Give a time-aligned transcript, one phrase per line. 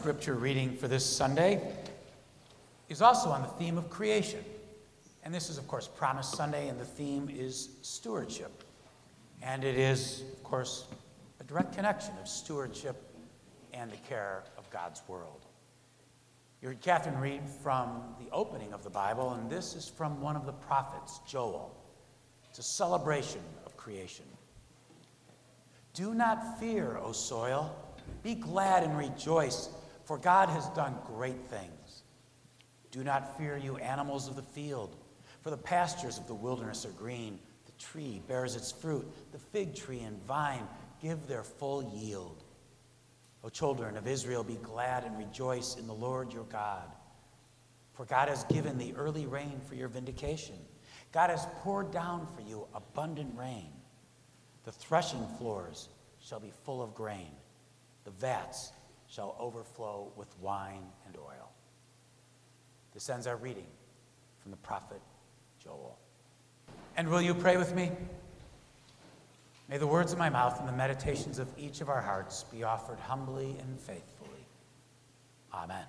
[0.00, 1.60] Scripture reading for this Sunday
[2.88, 4.42] is also on the theme of creation.
[5.22, 8.64] And this is, of course, Promise Sunday, and the theme is stewardship.
[9.42, 10.86] And it is, of course,
[11.38, 12.96] a direct connection of stewardship
[13.74, 15.44] and the care of God's world.
[16.62, 20.34] You heard Catherine read from the opening of the Bible, and this is from one
[20.34, 21.76] of the prophets, Joel.
[22.48, 24.24] It's a celebration of creation.
[25.92, 27.76] Do not fear, O soil.
[28.22, 29.68] Be glad and rejoice
[30.10, 32.02] for God has done great things.
[32.90, 34.96] Do not fear, you animals of the field,
[35.40, 37.38] for the pastures of the wilderness are green.
[37.66, 40.66] The tree bears its fruit, the fig tree and vine
[41.00, 42.42] give their full yield.
[43.44, 46.90] O children of Israel, be glad and rejoice in the Lord your God.
[47.94, 50.56] For God has given the early rain for your vindication.
[51.12, 53.70] God has poured down for you abundant rain.
[54.64, 55.88] The threshing floors
[56.20, 57.30] shall be full of grain,
[58.02, 58.72] the vats
[59.10, 61.50] shall overflow with wine and oil.
[62.94, 63.66] This ends our reading
[64.40, 65.00] from the prophet
[65.62, 65.98] Joel.
[66.96, 67.90] And will you pray with me?
[69.68, 72.64] May the words of my mouth and the meditations of each of our hearts be
[72.64, 74.46] offered humbly and faithfully.
[75.52, 75.84] Amen.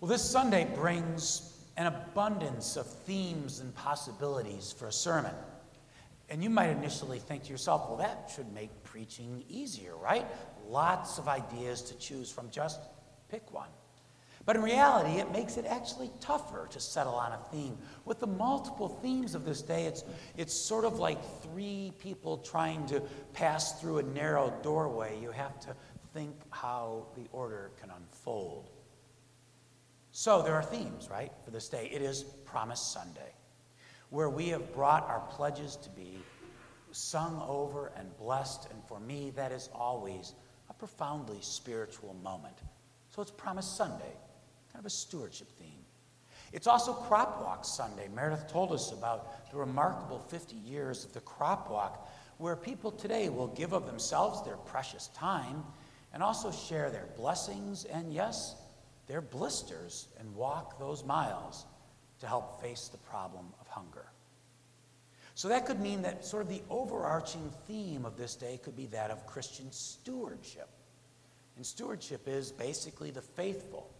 [0.00, 5.34] Well, this Sunday brings an abundance of themes and possibilities for a sermon.
[6.28, 10.26] And you might initially think to yourself, well, that should make preaching easier, right?
[10.68, 12.80] Lots of ideas to choose from, just
[13.28, 13.68] pick one.
[14.44, 17.76] But in reality, it makes it actually tougher to settle on a theme.
[18.04, 20.04] With the multiple themes of this day, it's,
[20.36, 25.18] it's sort of like three people trying to pass through a narrow doorway.
[25.20, 25.74] You have to
[26.14, 28.70] think how the order can unfold.
[30.12, 31.90] So there are themes, right, for this day.
[31.92, 33.32] It is Promise Sunday
[34.10, 36.18] where we have brought our pledges to be
[36.92, 38.68] sung over and blessed.
[38.70, 40.32] And for me, that is always
[40.70, 42.56] a profoundly spiritual moment.
[43.10, 44.14] So it's Promise Sunday,
[44.72, 45.84] kind of a stewardship theme.
[46.52, 48.08] It's also Crop Walk Sunday.
[48.14, 52.08] Meredith told us about the remarkable 50 years of the Crop Walk,
[52.38, 55.64] where people today will give of themselves their precious time
[56.12, 58.54] and also share their blessings and, yes,
[59.06, 61.66] their blisters and walk those miles
[62.20, 64.06] to help face the problem of hunger.
[65.34, 68.86] So that could mean that sort of the overarching theme of this day could be
[68.86, 70.68] that of Christian stewardship.
[71.56, 73.90] And stewardship is basically the faithful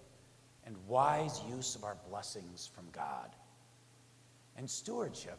[0.64, 3.36] and wise use of our blessings from God.
[4.56, 5.38] And stewardship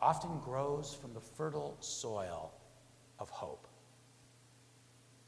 [0.00, 2.52] often grows from the fertile soil
[3.18, 3.68] of hope.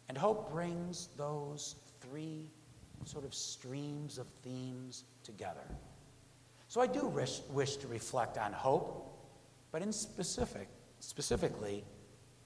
[0.09, 2.51] And hope brings those three
[3.05, 5.67] sort of streams of themes together.
[6.73, 9.15] So I do wish, wish to reflect on hope,
[9.73, 10.69] but in specific,
[11.01, 11.85] specifically,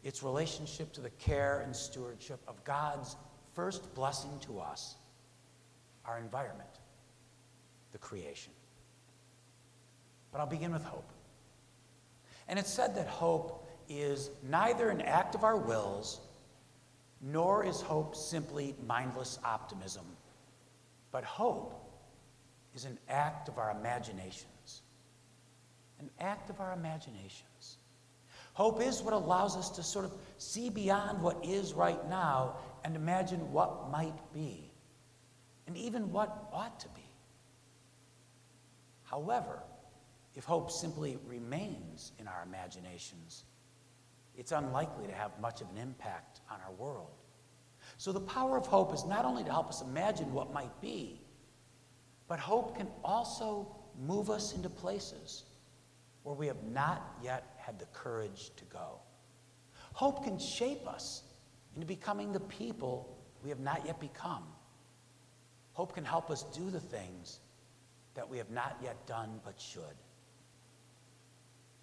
[0.03, 3.15] its relationship to the care and stewardship of God's
[3.55, 4.97] first blessing to us,
[6.05, 6.69] our environment,
[7.93, 8.53] the creation.
[10.33, 11.13] But I'll begin with hope.
[12.49, 16.21] And it's said that hope is neither an act of our wills,
[17.23, 20.05] nor is hope simply mindless optimism,
[21.13, 21.86] but hope
[22.77, 24.83] is an act of our imaginations.
[25.99, 27.79] An act of our imaginations.
[28.53, 32.95] Hope is what allows us to sort of see beyond what is right now and
[32.95, 34.71] imagine what might be,
[35.67, 37.03] and even what ought to be.
[39.03, 39.61] However,
[40.35, 43.45] if hope simply remains in our imaginations,
[44.37, 47.11] it's unlikely to have much of an impact on our world.
[47.99, 51.21] So, the power of hope is not only to help us imagine what might be,
[52.29, 55.45] but hope can also move us into places
[56.23, 58.99] where we have not yet had the courage to go.
[59.93, 61.23] Hope can shape us
[61.75, 64.43] into becoming the people we have not yet become.
[65.73, 67.41] Hope can help us do the things
[68.15, 69.83] that we have not yet done but should.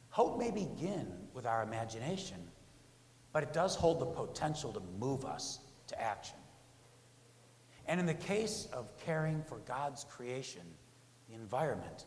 [0.09, 2.37] Hope may begin with our imagination,
[3.31, 6.37] but it does hold the potential to move us to action.
[7.87, 10.63] And in the case of caring for God's creation,
[11.27, 12.05] the environment,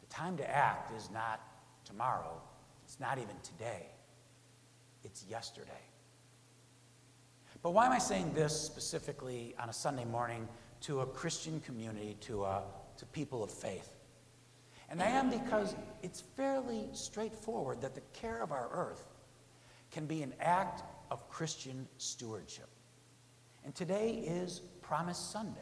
[0.00, 1.40] the time to act is not
[1.84, 2.40] tomorrow,
[2.84, 3.86] it's not even today,
[5.02, 5.70] it's yesterday.
[7.62, 10.48] But why am I saying this specifically on a Sunday morning
[10.82, 12.62] to a Christian community, to, a,
[12.96, 13.96] to people of faith?
[14.88, 19.04] And I am because it's fairly straightforward that the care of our earth
[19.90, 22.69] can be an act of Christian stewardship.
[23.64, 25.60] And today is Promise Sunday,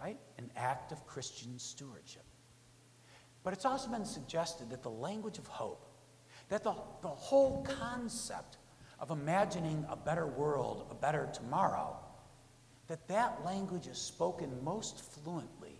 [0.00, 0.18] right?
[0.38, 2.24] An act of Christian stewardship.
[3.42, 5.86] But it's also been suggested that the language of hope,
[6.48, 8.56] that the, the whole concept
[8.98, 11.96] of imagining a better world, a better tomorrow,
[12.88, 15.78] that that language is spoken most fluently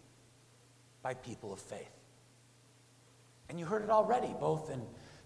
[1.02, 1.90] by people of faith.
[3.48, 4.82] And you heard it already, both in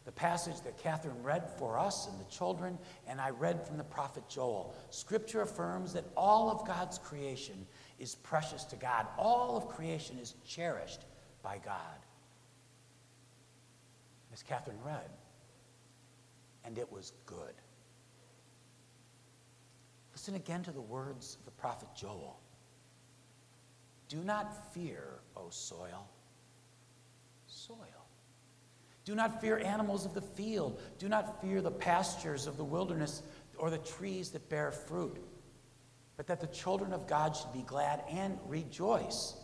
[0.09, 3.85] the passage that Catherine read for us and the children, and I read from the
[3.85, 4.75] prophet Joel.
[4.89, 7.67] Scripture affirms that all of God's creation
[7.99, 11.05] is precious to God, all of creation is cherished
[11.43, 11.99] by God.
[14.33, 15.11] As Catherine read,
[16.65, 17.53] and it was good.
[20.15, 22.41] Listen again to the words of the prophet Joel.
[24.09, 26.09] Do not fear, O soil.
[27.47, 27.98] Soil.
[29.09, 30.83] Do not fear animals of the field.
[30.99, 33.23] Do not fear the pastures of the wilderness
[33.57, 35.17] or the trees that bear fruit.
[36.19, 39.35] But that the children of God should be glad and rejoice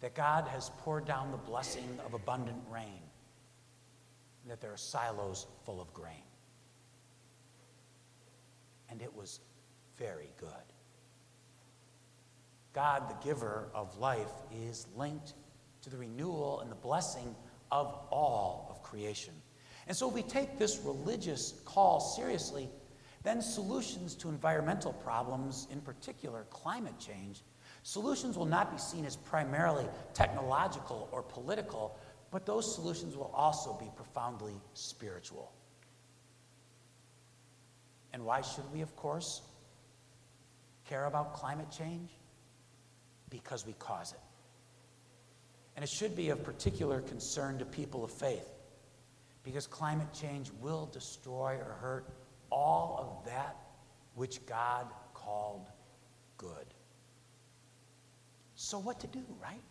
[0.00, 3.02] that God has poured down the blessing of abundant rain,
[4.42, 6.24] and that there are silos full of grain.
[8.88, 9.40] And it was
[9.98, 10.48] very good.
[12.72, 15.34] God, the giver of life, is linked
[15.82, 17.36] to the renewal and the blessing
[17.70, 19.34] of all creation.
[19.86, 22.68] And so, if we take this religious call seriously,
[23.22, 27.42] then solutions to environmental problems, in particular climate change,
[27.82, 31.98] solutions will not be seen as primarily technological or political,
[32.30, 35.52] but those solutions will also be profoundly spiritual.
[38.12, 39.42] And why should we, of course,
[40.88, 42.10] care about climate change?
[43.28, 44.20] Because we cause it.
[45.76, 48.48] And it should be of particular concern to people of faith
[49.42, 52.10] because climate change will destroy or hurt
[52.50, 53.56] all of that
[54.14, 55.68] which God called
[56.36, 56.74] good.
[58.54, 59.62] So, what to do, right?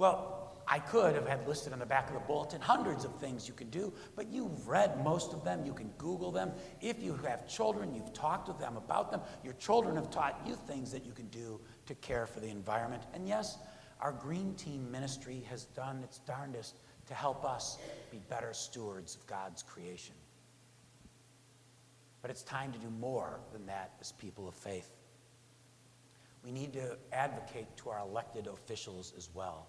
[0.00, 3.46] Well, I could have had listed on the back of the bulletin hundreds of things
[3.46, 5.66] you can do, but you've read most of them.
[5.66, 6.52] You can Google them.
[6.80, 9.20] If you have children, you've talked with them about them.
[9.44, 13.02] Your children have taught you things that you can do to care for the environment.
[13.12, 13.58] And yes,
[14.00, 16.76] our Green Team ministry has done its darndest
[17.10, 17.76] to help us
[18.12, 20.14] be better stewards of God's creation.
[22.22, 24.88] But it's time to do more than that as people of faith.
[26.44, 29.66] We need to advocate to our elected officials as well.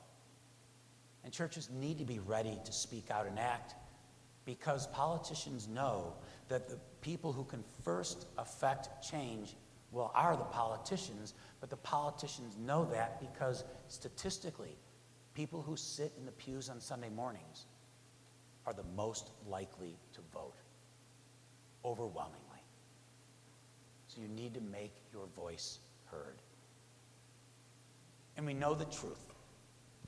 [1.24, 3.74] And churches need to be ready to speak out and act
[4.46, 6.14] because politicians know
[6.48, 9.56] that the people who can first affect change,
[9.92, 14.78] well, are the politicians, but the politicians know that because statistically,
[15.34, 17.66] people who sit in the pews on Sunday mornings
[18.66, 20.56] are the most likely to vote,
[21.84, 22.38] overwhelmingly.
[24.08, 26.42] So you need to make your voice heard.
[28.38, 29.26] And we know the truth.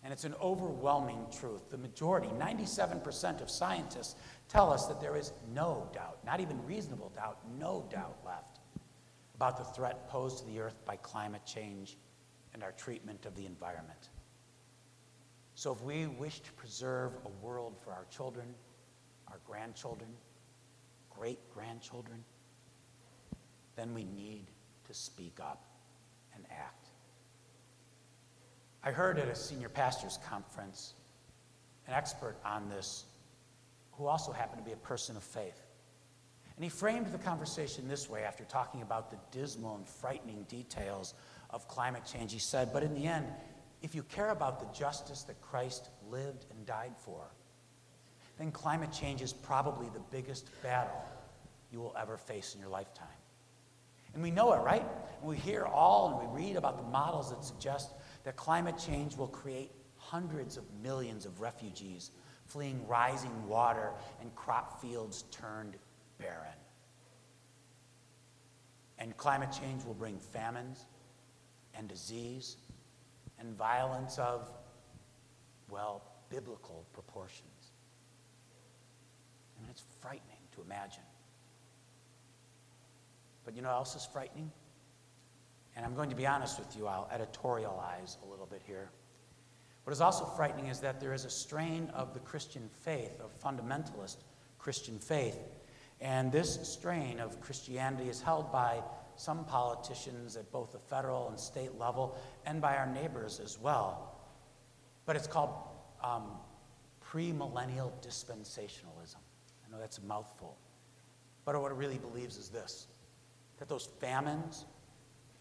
[0.04, 1.70] And it's an overwhelming truth.
[1.70, 4.16] The majority, 97% of scientists,
[4.50, 8.60] tell us that there is no doubt, not even reasonable doubt, no doubt left
[9.36, 11.98] about the threat posed to the earth by climate change
[12.54, 14.10] and our treatment of the environment.
[15.56, 18.48] So, if we wish to preserve a world for our children,
[19.28, 20.10] our grandchildren,
[21.10, 22.24] great grandchildren,
[23.76, 24.48] then we need
[24.88, 25.66] to speak up
[26.36, 26.90] and act.
[28.84, 30.94] I heard at a senior pastors conference
[31.88, 33.06] an expert on this
[33.94, 35.62] who also happened to be a person of faith.
[36.56, 41.14] And he framed the conversation this way after talking about the dismal and frightening details
[41.50, 42.32] of climate change.
[42.32, 43.26] He said, But in the end,
[43.84, 47.28] if you care about the justice that Christ lived and died for,
[48.40, 51.06] then climate change is probably the biggest battle
[51.72, 53.08] you will ever face in your lifetime.
[54.14, 54.86] And we know it, right?
[55.20, 57.92] And we hear all and we read about the models that suggest
[58.24, 62.12] that climate change will create hundreds of millions of refugees
[62.46, 65.76] fleeing rising water and crop fields turned
[66.20, 66.58] barren.
[69.00, 70.86] And climate change will bring famines
[71.74, 72.58] and disease
[73.44, 74.50] and violence of,
[75.70, 77.72] well, biblical proportions.
[79.56, 81.04] I mean, it's frightening to imagine.
[83.46, 84.52] But you know what else is frightening?
[85.76, 88.90] And I'm going to be honest with you, I'll editorialize a little bit here.
[89.84, 93.38] What is also frightening is that there is a strain of the Christian faith, of
[93.42, 94.18] fundamentalist
[94.60, 95.38] Christian faith.
[96.00, 98.82] And this strain of Christianity is held by
[99.16, 104.16] some politicians at both the federal and state level and by our neighbors as well.
[105.06, 105.54] But it's called
[106.04, 106.24] um,
[107.06, 109.18] premillennial dispensationalism.
[109.66, 110.58] I know that's a mouthful.
[111.46, 112.88] But what it really believes is this
[113.60, 114.66] that those famines,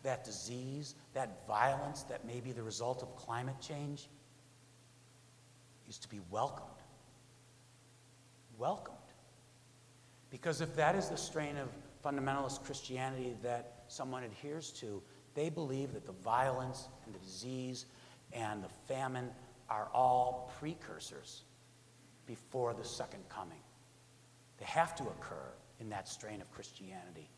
[0.02, 4.08] that disease, that violence that may be the result of climate change
[5.88, 6.68] is to be welcomed.
[8.58, 8.96] Welcomed.
[10.30, 11.68] Because if that is the strain of
[12.04, 15.02] fundamentalist Christianity that someone adheres to,
[15.34, 17.86] they believe that the violence and the disease
[18.32, 19.30] and the famine
[19.68, 21.42] are all precursors
[22.26, 23.60] before the second coming.
[24.58, 27.30] They have to occur in that strain of Christianity.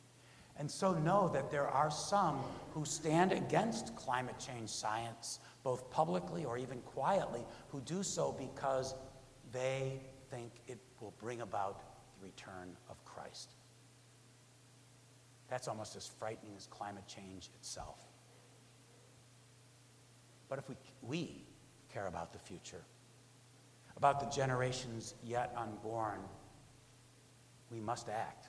[0.56, 2.38] And so know that there are some
[2.72, 8.94] who stand against climate change science, both publicly or even quietly, who do so because
[9.52, 11.80] they think it will bring about
[12.20, 13.54] the return of Christ.
[15.54, 18.00] That's almost as frightening as climate change itself.
[20.48, 21.44] But if we, we
[21.92, 22.82] care about the future,
[23.96, 26.18] about the generations yet unborn,
[27.70, 28.48] we must act.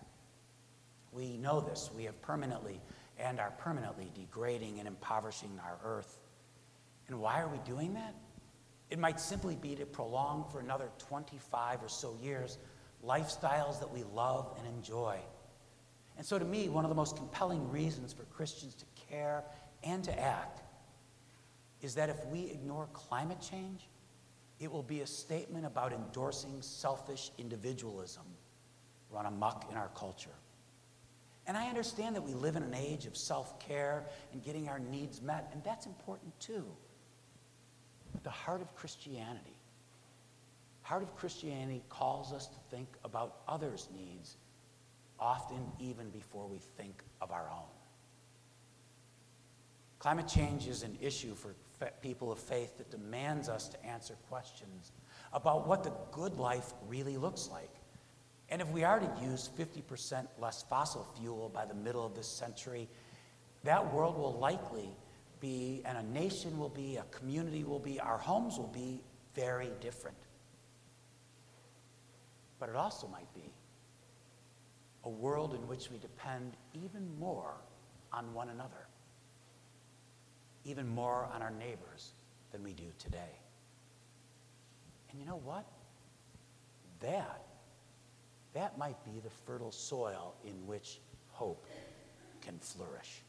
[1.11, 1.91] We know this.
[1.95, 2.81] We have permanently
[3.19, 6.17] and are permanently degrading and impoverishing our earth.
[7.07, 8.15] And why are we doing that?
[8.89, 12.57] It might simply be to prolong for another 25 or so years
[13.05, 15.19] lifestyles that we love and enjoy.
[16.17, 19.43] And so, to me, one of the most compelling reasons for Christians to care
[19.83, 20.61] and to act
[21.81, 23.87] is that if we ignore climate change,
[24.59, 28.23] it will be a statement about endorsing selfish individualism
[29.11, 30.29] run amok in our culture.
[31.47, 34.79] And I understand that we live in an age of self care and getting our
[34.79, 36.65] needs met, and that's important too.
[38.13, 39.57] But the heart of Christianity,
[40.81, 44.37] heart of Christianity calls us to think about others' needs,
[45.19, 47.69] often even before we think of our own.
[49.99, 51.55] Climate change is an issue for
[52.01, 54.91] people of faith that demands us to answer questions
[55.33, 57.71] about what the good life really looks like.
[58.49, 62.27] And if we are to use 50% less fossil fuel by the middle of this
[62.27, 62.87] century,
[63.63, 64.89] that world will likely
[65.39, 69.01] be, and a nation will be, a community will be, our homes will be
[69.33, 70.17] very different.
[72.59, 73.51] But it also might be
[75.05, 77.53] a world in which we depend even more
[78.11, 78.87] on one another,
[80.65, 82.11] even more on our neighbors
[82.51, 83.39] than we do today.
[85.11, 85.65] And you know what?
[87.01, 87.45] That
[88.55, 91.67] that might be the fertile soil in which hope
[92.41, 93.21] can flourish.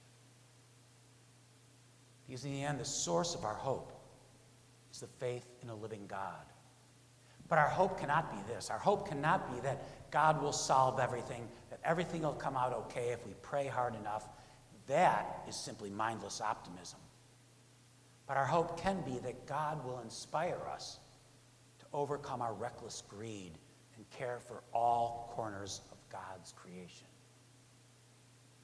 [2.26, 3.92] Because in the end, the source of our hope
[4.92, 6.46] is the faith in a living God.
[7.48, 8.70] But our hope cannot be this.
[8.70, 11.48] Our hope cannot be that God will solve everything,
[11.86, 14.28] everything will come out okay if we pray hard enough.
[14.88, 16.98] That is simply mindless optimism.
[18.26, 20.98] But our hope can be that God will inspire us
[21.78, 23.52] to overcome our reckless greed
[23.96, 27.06] and care for all corners of God's creation,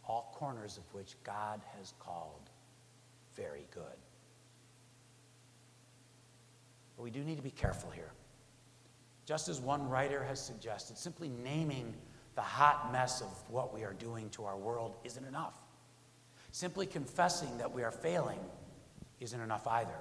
[0.04, 2.50] all corners of which God has called
[3.36, 3.84] very good.
[6.96, 8.10] But we do need to be careful here.
[9.24, 11.94] Just as one writer has suggested, simply naming
[12.34, 15.56] the hot mess of what we are doing to our world isn't enough.
[16.50, 18.40] Simply confessing that we are failing
[19.20, 19.98] isn't enough either.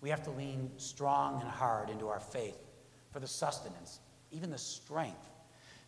[0.00, 2.58] We have to lean strong and hard into our faith
[3.10, 5.30] for the sustenance, even the strength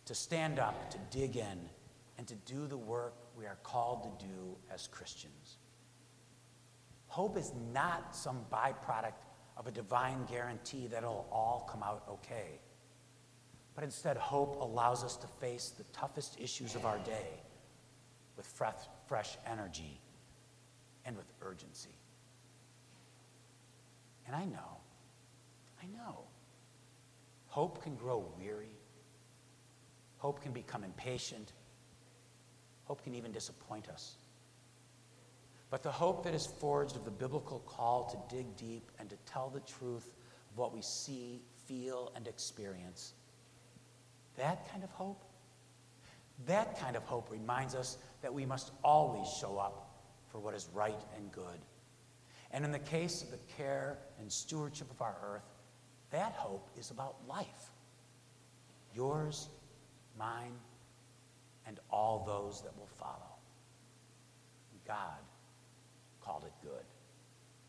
[0.05, 1.59] to stand up, to dig in,
[2.17, 5.57] and to do the work we are called to do as Christians.
[7.07, 9.13] Hope is not some byproduct
[9.55, 12.59] of a divine guarantee that it'll all come out okay.
[13.79, 17.29] But instead, hope allows us to face the toughest issues of our day
[18.35, 18.45] with
[19.07, 20.01] fresh, energy
[21.05, 21.95] and with urgency.
[24.27, 24.81] And I know,
[25.81, 26.25] I know,
[27.47, 28.75] Hope can grow weary.
[30.17, 31.53] Hope can become impatient.
[32.83, 34.17] Hope can even disappoint us.
[35.69, 39.15] But the hope that is forged of the biblical call to dig deep and to
[39.25, 40.13] tell the truth
[40.51, 43.13] of what we see, feel, and experience,
[44.39, 45.23] that kind of hope,
[46.45, 50.67] that kind of hope reminds us that we must always show up for what is
[50.73, 51.59] right and good.
[52.51, 55.45] And in the case of the care and stewardship of our earth,
[56.11, 57.71] that hope is about life.
[58.95, 59.49] Yours,
[60.17, 60.53] mine,
[61.67, 63.29] and all those that will follow.
[64.89, 65.28] God.